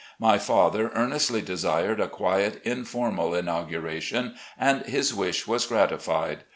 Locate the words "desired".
1.43-1.99